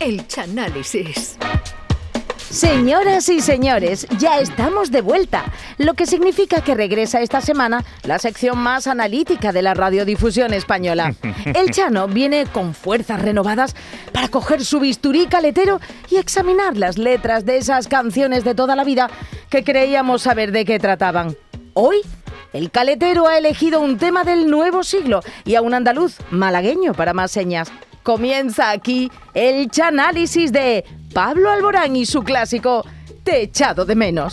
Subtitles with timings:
[0.00, 1.36] El Chanálisis.
[2.36, 5.44] Señoras y señores, ya estamos de vuelta,
[5.76, 11.14] lo que significa que regresa esta semana la sección más analítica de la radiodifusión española.
[11.44, 13.74] El Chano viene con fuerzas renovadas
[14.12, 18.84] para coger su bisturí caletero y examinar las letras de esas canciones de toda la
[18.84, 19.10] vida
[19.50, 21.36] que creíamos saber de qué trataban.
[21.74, 21.98] Hoy,
[22.52, 27.12] el caletero ha elegido un tema del nuevo siglo y a un andaluz malagueño para
[27.12, 27.70] más señas.
[28.08, 30.82] Comienza aquí el chanálisis de
[31.12, 32.82] Pablo Alborán y su clásico
[33.22, 34.32] Te echado de menos.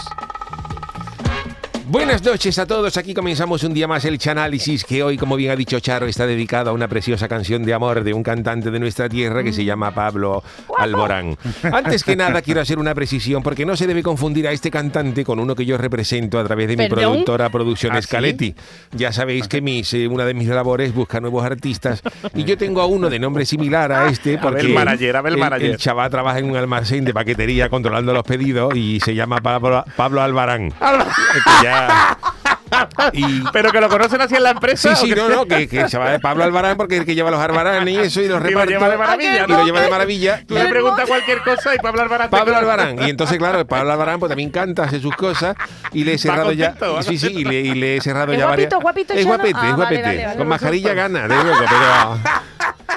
[1.87, 5.51] Buenas noches a todos, aquí comenzamos un día más el Chanálisis, que hoy, como bien
[5.51, 8.79] ha dicho Charo, está dedicado a una preciosa canción de amor de un cantante de
[8.79, 10.43] nuestra tierra que se llama Pablo
[10.79, 11.37] Alborán.
[11.71, 15.23] Antes que nada, quiero hacer una precisión, porque no se debe confundir a este cantante
[15.23, 17.11] con uno que yo represento a través de mi ¿Perdón?
[17.11, 18.11] productora Producciones ¿Ah, sí?
[18.11, 18.55] Caletti.
[18.91, 22.01] Ya sabéis que mis, eh, una de mis labores busca nuevos artistas,
[22.33, 25.39] y yo tengo a uno de nombre similar a este, porque Abel Manager, Abel el-
[25.39, 25.69] Manager.
[25.69, 29.85] el chaval trabaja en un almacén de paquetería controlando los pedidos y se llama Pablo,
[29.95, 30.71] Pablo Albarán.
[30.71, 31.74] Que ya-
[33.13, 34.95] y, Pero que lo conocen así en la empresa.
[34.95, 37.39] Sí, sí, no, no, que, chaval de Pablo Albarán, porque es el que lleva los
[37.39, 40.43] Albaranes y eso, y los Y lo lleva de maravilla, Y lo lleva de maravilla.
[40.47, 42.29] Tú le preguntas cualquier cosa y Pablo Albarán.
[42.29, 42.55] Pablo.
[42.55, 43.01] Albarán.
[43.05, 45.55] Y entonces, claro, Pablo Albarán pues también canta, hace sus cosas
[45.93, 46.71] y le he cerrado ya.
[46.71, 48.81] contento, va Sí, sí, y le, y le he cerrado ¿Es ya guapito, varias.
[48.81, 50.01] guapito, Es guapete, Ah, es vale, guapete.
[50.03, 50.37] vale, vale.
[50.37, 52.39] Con mascarilla gana, de luego, pero.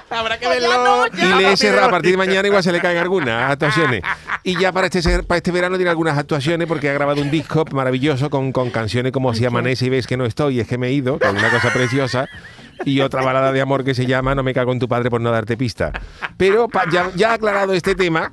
[0.19, 1.07] Habrá que verlo.
[1.13, 4.03] Y le he cerrado a partir de mañana, igual se le caen algunas actuaciones.
[4.45, 7.65] Y ya para este, para este verano tiene algunas actuaciones porque ha grabado un disco
[7.73, 10.87] maravilloso con, con canciones como Si amanece y ves que no estoy, es que me
[10.89, 12.29] he ido, que es una cosa preciosa.
[12.85, 15.21] Y otra balada de amor que se llama No me cago en tu padre por
[15.21, 15.93] no darte pista.
[16.37, 18.33] Pero pa- ya, ya aclarado este tema,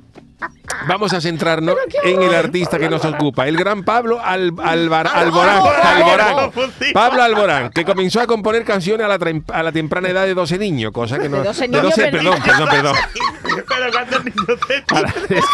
[0.86, 5.62] vamos a centrarnos en el artista que nos ocupa, el gran Pablo Al- Alvar- Alborán.
[5.82, 6.50] Alborán.
[6.92, 9.18] Pablo Alborán, que comenzó a componer canciones a la,
[9.52, 11.38] a la temprana edad de 12 niños, cosa que no.
[11.38, 12.96] De 12 niños, perdón, perdón, perdón.
[13.68, 14.46] Pero cuántos niños
[15.28, 15.44] es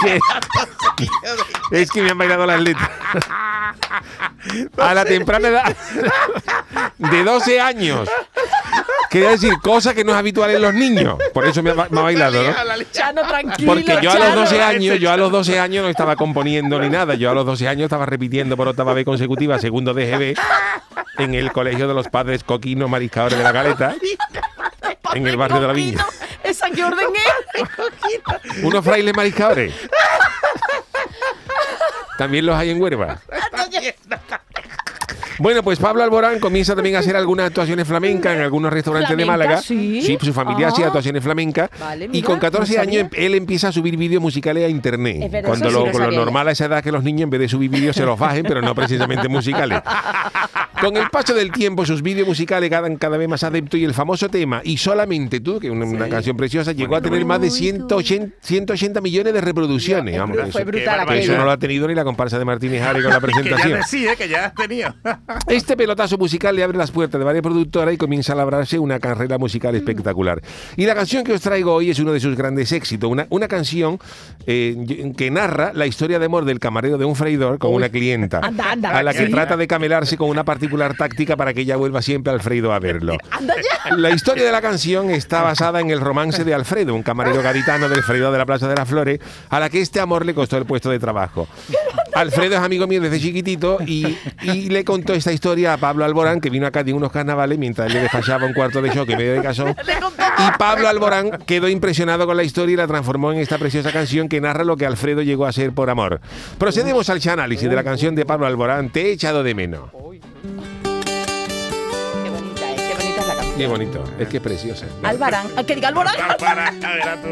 [1.70, 2.90] que es que me han bailado las letras.
[4.78, 5.76] A la temprana edad
[6.98, 8.08] de 12 años.
[9.12, 11.18] Quería decir, cosa que no es habitual en los niños.
[11.34, 12.54] Por eso me ha, me ha bailado, ¿no?
[12.92, 13.74] Chano, tranquilo.
[13.74, 14.40] Porque yo a los Chano.
[14.40, 17.14] 12 años, yo a los 12 años no estaba componiendo ni nada.
[17.14, 20.34] Yo a los 12 años estaba repitiendo por octava vez consecutiva segundo DGB
[21.18, 23.94] en el colegio de los padres coquinos mariscadores de la caleta,
[25.12, 26.06] en el barrio de la Viña.
[26.42, 28.62] ¿Esa qué orden es?
[28.62, 29.74] Unos frailes mariscadores.
[32.16, 33.20] También los hay en Huerva.
[35.42, 39.24] Bueno, pues Pablo Alborán comienza también a hacer algunas actuaciones flamencas en algunos restaurantes de
[39.24, 39.60] ¿Flamenca, Málaga.
[39.60, 40.16] sí?
[40.22, 40.86] su familia hacía Ah.
[40.86, 41.68] actuaciones flamencas.
[41.80, 45.16] Vale, y con 14 no años em- él empieza a subir vídeos musicales a internet.
[45.20, 47.22] Es verdad, Cuando eso sí lo, lo lo normal a esa edad que los niños
[47.22, 49.80] en vez de subir vídeos se los bajen, pero no precisamente musicales.
[50.80, 53.94] Con el paso del tiempo, sus vídeos musicales ganan cada vez más adeptos y el
[53.94, 57.40] famoso tema Y solamente tú, que es una, una canción preciosa, llegó a tener más
[57.40, 60.16] de 180, 180 millones de reproducciones.
[60.20, 62.80] Vamos, Fue eso- brutal que eso no lo ha tenido ni la comparsa de Martínez
[62.82, 63.80] Harry con la Que ya presentación.
[63.88, 64.94] sí, eh, que ya has tenido.
[65.46, 68.98] Este pelotazo musical le abre las puertas de varias productoras y comienza a labrarse una
[69.00, 70.40] carrera musical espectacular.
[70.76, 73.48] Y la canción que os traigo hoy es uno de sus grandes éxitos, una, una
[73.48, 73.98] canción
[74.46, 78.38] eh, que narra la historia de amor del camarero de un freidor con una clienta,
[78.42, 78.90] Anda, anda.
[78.96, 79.30] a la que Sí.
[79.32, 82.78] trata de camelarse con una particular táctica para que ella vuelva siempre al Alfredo a
[82.80, 83.16] verlo.
[83.30, 83.94] Anda ya.
[83.96, 87.88] La historia de la canción está basada en el romance de Alfredo, un camarero gaditano
[87.88, 90.56] del freidor de la Plaza de las Flores, a la que este amor le costó
[90.56, 91.46] el puesto de trabajo.
[92.14, 96.40] Alfredo es amigo mío desde chiquitito y, y le contó esta historia a Pablo Alborán,
[96.40, 99.42] que vino acá de unos carnavales mientras le despachaba un cuarto de choque medio de
[99.42, 99.74] casón.
[100.38, 104.28] Y Pablo Alborán quedó impresionado con la historia y la transformó en esta preciosa canción
[104.28, 106.20] que narra lo que Alfredo llegó a ser por amor.
[106.58, 109.90] Procedemos al análisis de la canción de Pablo Alborán, Te he echado de menos.
[109.92, 109.98] Qué
[112.30, 113.58] bonita es, qué bonita es la canción.
[113.58, 114.86] Qué bonito, es que es preciosa.
[115.02, 116.14] Albarán, ah, que diga Alborán.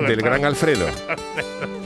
[0.07, 0.87] Del gran Alfredo.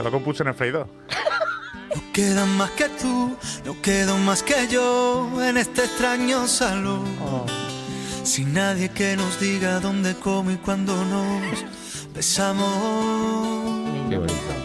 [0.00, 0.86] Te lo compuso en el freidor.
[1.94, 7.04] No quedan más que tú, no quedo más que yo en este extraño salón.
[8.22, 11.64] Sin nadie que nos diga dónde, cómo y cuándo nos
[12.14, 12.68] besamos.
[14.08, 14.60] Qué bonito.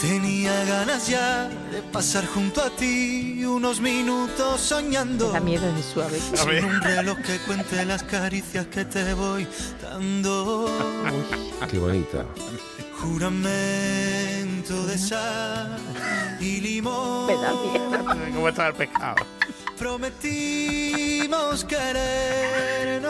[0.00, 5.32] Tenía ganas ya de pasar junto a ti unos minutos soñando.
[5.32, 6.20] Da miedo es suave.
[6.40, 6.62] A ver.
[6.62, 9.46] Sin un reloj que cuente las caricias que te voy
[9.82, 10.70] dando.
[11.68, 12.26] Qué bonito.
[13.06, 15.78] Juramento de sal
[16.40, 17.26] y limón.
[17.28, 18.04] Me da miedo.
[18.34, 19.24] ¿Cómo está el pescado?
[19.78, 23.05] Prometimos querernos.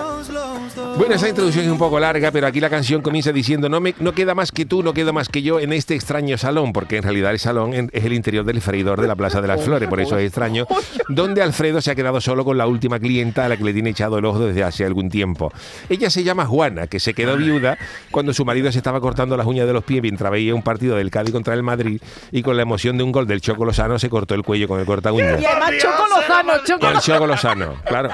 [0.97, 3.95] Bueno, esa introducción es un poco larga, pero aquí la canción comienza diciendo no, me,
[4.01, 6.97] no queda más que tú, no queda más que yo en este extraño salón, porque
[6.97, 9.89] en realidad el salón es el interior del freidor de la Plaza de las Flores,
[9.89, 10.67] por eso es extraño,
[11.09, 13.91] donde Alfredo se ha quedado solo con la última clienta a la que le tiene
[13.91, 15.53] echado el ojo desde hace algún tiempo.
[15.89, 17.79] Ella se llama Juana, que se quedó viuda
[18.11, 20.97] cuando su marido se estaba cortando las uñas de los pies mientras veía un partido
[20.97, 22.01] del Cádiz contra el Madrid
[22.33, 24.81] y con la emoción de un gol del Choco Lozano se cortó el cuello con
[24.81, 25.41] el corta uñas.
[25.41, 27.01] Y además Choco Lozano.
[27.01, 28.11] Choco Lozano, claro.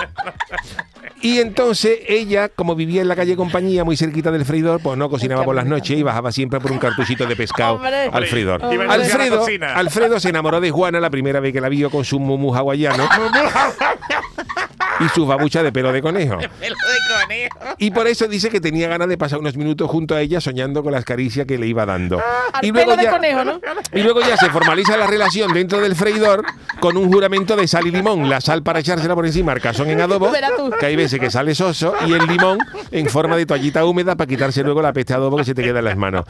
[1.23, 5.09] Y entonces ella, como vivía en la calle Compañía, muy cerquita del freidor, pues no
[5.09, 8.11] cocinaba por las noches y bajaba siempre por un cartuchito de pescado Hombre.
[8.13, 8.63] al freidor.
[8.63, 8.89] Hombre.
[8.89, 9.47] Alfredo.
[9.75, 13.09] Alfredo se enamoró de Juana la primera vez que la vio con su mumu hawaiano
[15.01, 16.39] y sus babuchas de pelo de conejo.
[17.23, 17.59] Conejo.
[17.79, 20.83] Y por eso dice que tenía ganas de pasar unos minutos junto a ella soñando
[20.83, 22.21] con las caricias que le iba dando.
[22.53, 23.61] Al Y luego pelo de ya- conejo, ¿no?
[23.93, 26.45] y luego ya se formaliza la relación dentro del freidor
[26.81, 28.29] con un juramento de sal y limón.
[28.29, 30.31] La sal para echársela por encima, el cazón en adobo,
[30.79, 32.59] que hay veces que sale soso, y el limón
[32.91, 35.63] en forma de toallita húmeda para quitarse luego la peste de adobo que se te
[35.63, 36.25] queda en las manos.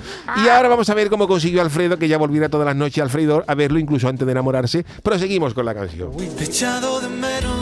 [0.45, 3.11] Y ahora vamos a ver cómo consiguió Alfredo que ya volviera todas las noches al
[3.11, 4.85] freidor a verlo incluso antes de enamorarse.
[5.03, 6.11] Proseguimos con la canción.
[6.41, 7.62] Echado de menos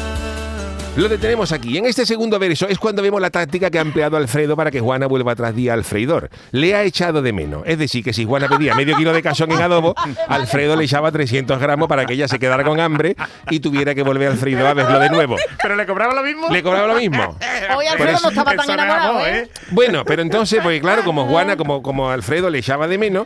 [1.01, 1.79] Lo detenemos aquí.
[1.79, 4.79] En este segundo verso es cuando vemos la táctica que ha empleado Alfredo para que
[4.81, 6.29] Juana vuelva tras día al freidor.
[6.51, 7.63] Le ha echado de menos.
[7.65, 9.95] Es decir, que si Juana pedía medio kilo de cazón en adobo,
[10.27, 13.15] Alfredo le echaba 300 gramos para que ella se quedara con hambre
[13.49, 15.37] y tuviera que volver al freidor a verlo de nuevo.
[15.59, 16.49] ¿Pero le cobraba lo mismo?
[16.51, 17.35] Le cobraba lo mismo.
[17.75, 19.49] Hoy Alfredo eso- no estaba tan enamorado, amor, ¿eh?
[19.71, 23.25] Bueno, pero entonces, pues claro, como Juana, como, como Alfredo le echaba de menos,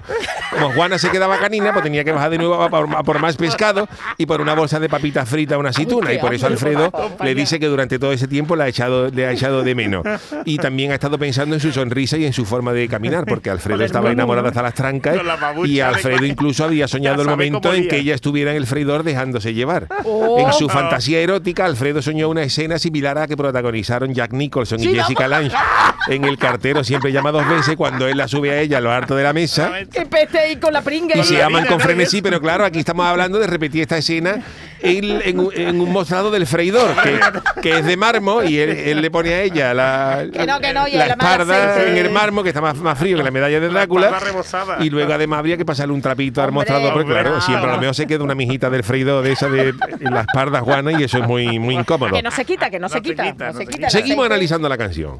[0.50, 3.20] como Juana se quedaba canina, pues tenía que bajar de nuevo a por, a por
[3.20, 6.14] más pescado y por una bolsa de papitas fritas, una aceituna.
[6.14, 6.90] Y por eso Alfredo
[7.22, 10.04] le dice que durante todo ese tiempo le ha echado, le ha echado de menos.
[10.46, 13.50] Y también ha estado pensando en su sonrisa y en su forma de caminar, porque
[13.56, 17.88] Alfredo estaba enamorado hasta las trancas la y Alfredo incluso había soñado el momento en
[17.88, 19.88] que ella estuviera en el freidor dejándose llevar.
[20.04, 20.40] Oh.
[20.40, 24.80] En su fantasía erótica, Alfredo soñó una escena similar a la que protagonizaron Jack Nicholson
[24.80, 25.56] y Sí, Jessica Lange
[26.08, 28.92] en El cartero siempre llama dos veces cuando él la sube a ella a lo
[28.92, 31.18] harto de la mesa Que peste ahí con la pringa.
[31.18, 31.84] y se la aman vida, con ¿no?
[31.84, 34.42] frenesí, pero claro, aquí estamos hablando de repetir esta escena
[34.82, 37.20] en, en un- en un mostrado del freidor, que,
[37.62, 40.74] que es de mármol, y él, él le pone a ella la, Que no, que
[40.74, 41.92] no, y la la mala espalda aceite.
[42.00, 44.12] en el mármol, que está más, más frío que la medalla de La Drácula.
[44.80, 46.56] Y luego además habría que pasarle un trapito al Hombre.
[46.72, 49.50] mostrador, porque claro, siempre a lo mejor se queda una mijita del freidor de esa
[49.50, 52.12] de la espalda Juana y eso es muy, muy incómodo.
[52.14, 53.88] Que no se quita, que no, se, se quita, quita, no no se se quita.
[53.88, 53.88] quita.
[53.88, 55.20] el Seguimos analizando la canción.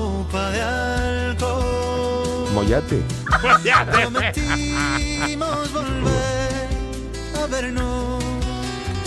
[0.31, 2.47] copa de alcohol.
[2.53, 3.03] Mollate.
[3.91, 6.69] Prometimos volver
[7.35, 8.00] a vernos.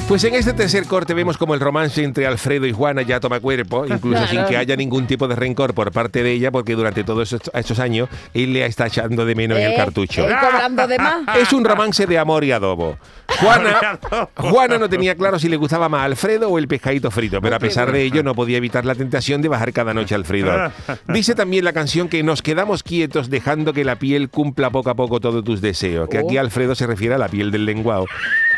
[0.08, 3.40] Pues en este tercer corte vemos como el romance entre Alfredo y Juana ya toma
[3.40, 4.28] cuerpo, incluso Claro.
[4.28, 7.50] sin que haya ningún tipo de rencor por parte de ella, porque durante todos estos,
[7.54, 10.26] estos años él le está echando de menos en el Eh, cartucho.
[10.26, 11.22] de más.
[11.40, 12.98] Es un romance de amor y adobo.
[13.40, 13.98] Juana,
[14.36, 17.58] Juana no tenía claro si le gustaba más Alfredo o el pescadito frito, pero a
[17.58, 20.70] pesar de ello no podía evitar la tentación de bajar cada noche al freidor.
[21.08, 24.94] Dice también la canción que nos quedamos quietos dejando que la piel cumpla poco a
[24.94, 26.40] poco todos tus deseos, que aquí Oh.
[26.40, 28.04] Alfredo se refiere a la piel del lenguado,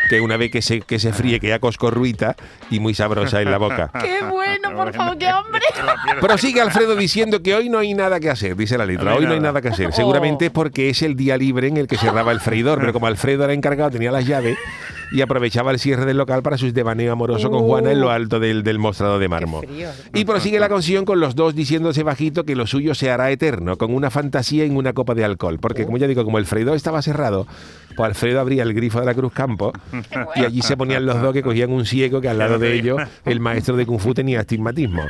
[0.09, 2.37] que una vez que se, que se fríe queda coscorruita
[2.71, 3.91] y muy sabrosa en la boca.
[4.01, 5.63] Qué bueno, por favor, qué hambre.
[6.21, 9.15] Prosigue Alfredo diciendo que hoy no hay nada que hacer, dice la letra.
[9.15, 9.61] Hoy no hay nada.
[9.61, 9.93] que hacer.
[9.93, 13.07] Seguramente es porque es el día libre en el que cerraba el freidor, pero como
[13.07, 14.59] Alfredo era encargado, tenía las llaves
[15.13, 18.41] y aprovechaba el cierre del local para sus devaneos amorosos con Juana en lo alto
[18.41, 19.67] del, del mostrador de mármol.
[20.15, 23.77] Y prosigue la canción con los dos diciéndose bajito que lo suyo se hará eterno,
[23.77, 25.59] con una fantasía en una copa de alcohol.
[25.59, 27.47] Porque, como ya digo, como el freidor estaba cerrado,
[27.97, 29.73] pues Alfredo abría el grifo de la Cruz Campo
[30.37, 33.01] y allí se ponían los dos que cogían un ciego que al lado de ellos
[33.25, 35.03] el maestro de Kung Fu tenía astigmatismo.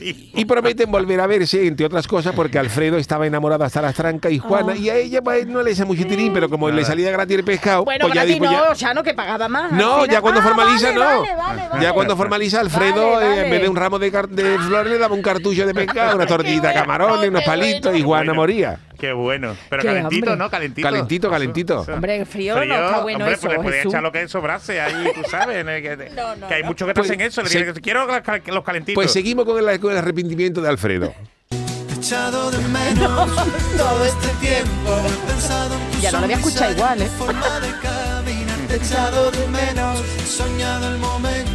[0.00, 4.32] Y prometen volver a verse, entre otras cosas, porque Alfredo estaba enamorado hasta las trancas
[4.32, 7.10] y Juana, y a ella pues, no le hace mucho tirín, pero como le salía
[7.10, 9.72] gratis el pescado, Bueno, pues ya gratis dijo, ya- no, ya no, que pagaba más.
[9.72, 11.04] no, ya cuando Ah, formaliza, vale, no.
[11.20, 11.82] vale, vale, vale.
[11.84, 15.14] Ya cuando formaliza Alfredo, Vale, eh, en vez de un ramo de, flores, le daba
[15.14, 17.98] un cartucho de pescado, una tortillita de camarones, unos palitos, bueno.
[17.98, 18.34] y Juana Bueno.
[18.40, 18.78] moría.
[19.00, 19.56] Qué bueno.
[19.70, 20.44] Pero Qué calentito, hambre.
[20.44, 20.50] ¿no?
[20.50, 20.86] Calentito.
[20.88, 21.80] Calentito, calentito.
[21.92, 23.92] Hombre, frío, no está bueno hombre, eso, pues le podía Jesús.
[23.94, 25.64] echar lo que sobrase ahí, tú sabes.
[25.64, 26.68] que, No, no, que hay no.
[26.68, 27.42] muchos que te Pues, hacen eso.
[27.42, 28.94] Le se- dicen, quiero los cal- los calentitos.
[28.94, 31.14] Pues seguimos con el, con el arrepentimiento de Alfredo.
[31.96, 33.34] Echado de menos
[33.76, 35.00] todo este tiempo.
[35.06, 37.06] He pensado en tu Ya no lo había escuchado igual, ¿eh?
[37.18, 38.58] forma de caminar.
[38.70, 41.49] Echado de menos, he soñado el momento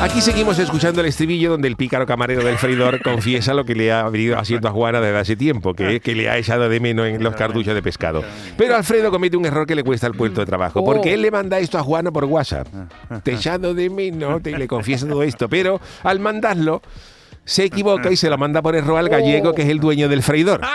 [0.00, 3.92] Aquí seguimos escuchando el estribillo donde el pícaro camarero del freidor confiesa lo que le
[3.92, 6.80] ha venido haciendo a Juana desde hace tiempo, que es que le ha echado de
[6.80, 8.24] menos en los cartuchos de pescado.
[8.56, 11.14] Pero Alfredo comete un error que le cuesta el puesto de trabajo, porque Oh.
[11.14, 12.66] él le manda esto a Juana por WhatsApp.
[13.22, 16.80] Te he echado de menos, te le confiesa todo esto, pero al mandarlo
[17.44, 20.22] se equivoca y se lo manda por error al gallego, que es el dueño del
[20.22, 20.60] freidor.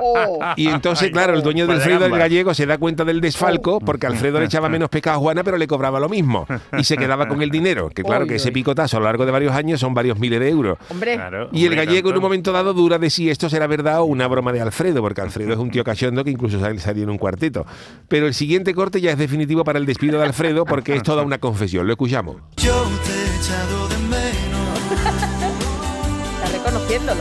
[0.00, 0.38] Oh.
[0.54, 4.06] Y entonces, claro, el dueño del freidor, el gallego, se da cuenta del desfalco porque
[4.06, 6.46] Alfredo le echaba menos pescado a Juana, pero le cobraba lo mismo.
[6.78, 7.88] Y se quedaba con el dinero.
[7.90, 10.48] Que claro, que ese picotazo a lo largo de varios años son varios miles de
[10.48, 10.78] euros.
[10.90, 14.00] Hombre, Claro, Y el gallego en un momento dado dura de si esto será verdad
[14.00, 17.02] o una broma de Alfredo, porque Alfredo es un tío cachondo que incluso sal- salió
[17.02, 17.66] en un cuarteto.
[18.06, 21.24] Pero el siguiente corte ya es definitivo para el despido de Alfredo porque es toda
[21.24, 21.88] una confesión.
[21.88, 22.36] Lo escuchamos.
[22.58, 23.79] Yo te he echado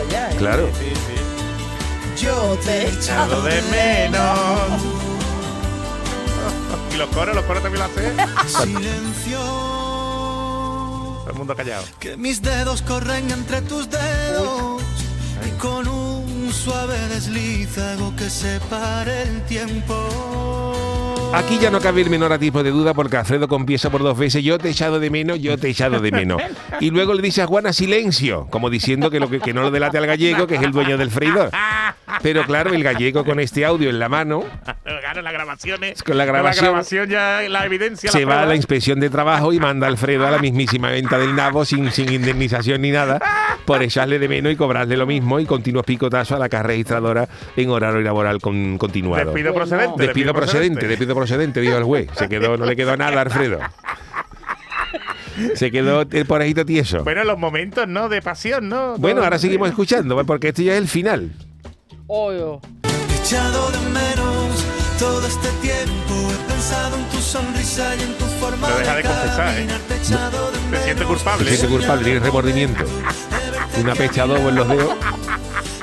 [0.10, 0.32] ya.
[0.32, 0.36] ¿eh?
[0.38, 0.70] Claro.
[2.20, 4.82] Yo te he echado de menos.
[6.92, 8.18] Y los coros, los coros también lo hacen.
[8.74, 9.40] silencio.
[11.20, 11.84] Todo el mundo callado.
[12.00, 14.82] Que mis dedos corren entre tus dedos
[15.48, 20.69] y con un suave desliz hago que se pare el tiempo.
[21.34, 24.44] Aquí ya no cabe el menor atisbo de duda porque Alfredo confiesa por dos veces,
[24.44, 26.42] yo te he echado de menos, yo te he echado de menos.
[26.80, 30.08] Y luego le dice a Juana silencio, como diciendo que, que no lo delate al
[30.08, 31.52] gallego, que es el dueño del freidor.
[32.22, 34.44] Pero claro, el gallego con este audio en la mano
[34.86, 36.04] Claro, las grabaciones.
[36.04, 38.12] Con la grabación- grabación ya, la evidencia.
[38.12, 40.90] se la va a la inspección de trabajo y manda a Alfredo a la mismísima
[40.90, 43.20] venta del nabo sin, sin indemnización ni nada
[43.66, 47.28] por echarle de menos y cobrarle lo mismo y continuos picotazos a la caja registradora
[47.56, 49.26] en horario laboral con, continuado.
[49.26, 50.04] Despido procedente.
[50.04, 52.10] Despido procedente, despido procedente, dijo el juez.
[52.16, 53.60] Se quedó, no le quedó nada a Alfredo.
[55.56, 57.04] Se quedó el porejito tieso.
[57.04, 58.10] Bueno, los momentos, ¿no?
[58.10, 58.98] De pasión, ¿no?
[58.98, 61.32] Bueno, ahora seguimos escuchando, porque este ya es el final.
[62.12, 64.66] He echado de menos
[64.98, 66.16] todo este tiempo.
[66.32, 69.68] He pensado en tu sonrisa y en tu forma Pero deja de confesar, ¿eh?
[69.88, 71.46] Te echado de Te sientes culpable.
[71.46, 72.84] Se siente culpable, tiene remordimiento.
[73.80, 74.96] Una pecha en los dedos.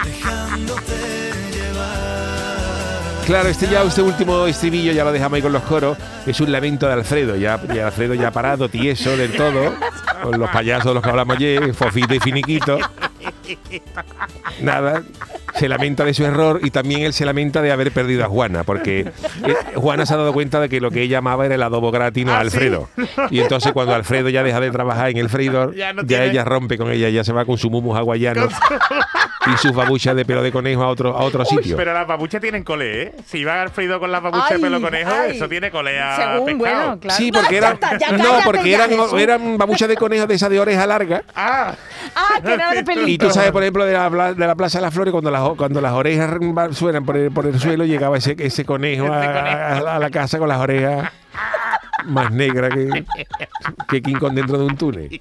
[0.04, 3.24] Dejándote llevar.
[3.24, 6.50] Claro, este ya, este último estribillo, ya lo dejamos ahí con los coros, es un
[6.50, 9.76] lamento de Alfredo, ya, ya Alfredo ya parado, tieso del todo,
[10.24, 12.78] con los payasos de los que hablamos ayer, fofito y finiquito.
[14.60, 15.02] Nada,
[15.58, 18.64] se lamenta de su error y también él se lamenta de haber perdido a Juana,
[18.64, 21.62] porque eh, Juana se ha dado cuenta de que lo que ella amaba era el
[21.62, 22.46] adobo gratis, no a ¿Ah, sí?
[22.46, 22.88] Alfredo.
[23.30, 26.78] Y entonces cuando Alfredo ya deja de trabajar en el freidor, Ya no ella rompe
[26.78, 28.48] con ella, ya se va con su mumus hawaiano
[29.46, 31.76] y sus babuchas de pelo de conejo a otro, a otro sitio.
[31.76, 33.12] Pero las babuchas tienen colé, ¿eh?
[33.26, 35.36] Si va Alfredo con las babuchas de pelo conejo, ay.
[35.36, 36.58] eso tiene colé a Según, pescado.
[36.58, 37.16] bueno, claro.
[37.16, 37.78] Sí, No, porque eran,
[38.18, 41.22] no, porque eran, eran babuchas de conejo de esa de oreja larga.
[41.34, 41.74] Ah,
[42.14, 43.08] Ah, que era de pelito.
[43.08, 45.42] Y tú sabes, por ejemplo, de la, de la Plaza de las Flores, cuando las,
[45.54, 46.30] cuando las orejas
[46.72, 50.38] suenan por el, por el suelo, llegaba ese, ese conejo a, a- a la casa
[50.38, 51.12] con las orejas
[52.06, 53.04] más negras que,
[53.88, 55.20] que King Kong dentro de un túnel.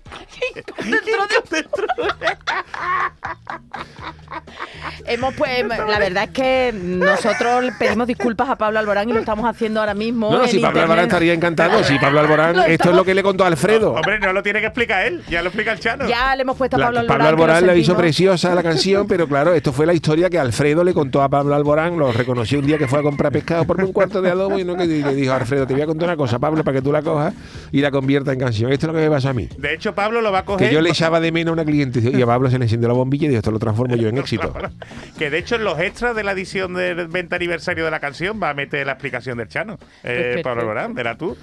[5.15, 9.19] Hemos, pues, la verdad es que nosotros le pedimos disculpas a Pablo Alborán y lo
[9.19, 10.29] estamos haciendo ahora mismo.
[10.29, 10.81] No, en si Pablo.
[10.81, 11.83] Alborán estaría encantado.
[11.83, 13.93] Si Pablo Alborán, esto es lo que le contó a Alfredo.
[13.93, 16.07] hombre, no lo tiene que explicar él, ya lo explica el Chano.
[16.07, 17.17] Ya le hemos puesto a Pablo Alborán.
[17.17, 20.83] Pablo Alborán le hizo preciosa la canción, pero claro, esto fue la historia que Alfredo
[20.83, 23.81] le contó a Pablo Alborán, lo reconoció un día que fue a comprar pescado por
[23.81, 26.17] un cuarto de adobo y no que le dijo Alfredo, te voy a contar una
[26.17, 27.33] cosa, Pablo, para que tú la cojas
[27.71, 28.71] y la convierta en canción.
[28.71, 29.47] Esto es lo que me pasó a mí.
[29.57, 30.67] De hecho, Pablo lo va a coger.
[30.67, 32.87] Que yo le echaba de menos a una cliente y a Pablo se le encendió
[32.87, 34.53] la bombilla y dijo, esto lo transformo yo en éxito.
[35.17, 38.39] Que de hecho en los extras de la edición del 20 aniversario de la canción
[38.41, 39.77] va a meter la explicación del Chano.
[40.03, 40.41] Eh.
[40.43, 41.37] Pablo Alborán, verás tú.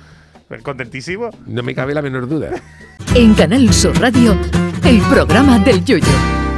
[0.63, 1.31] Contentísimo.
[1.47, 2.51] No me cabe la menor duda.
[3.15, 4.37] En Canal Sur Radio,
[4.85, 6.52] el programa del Yoyo.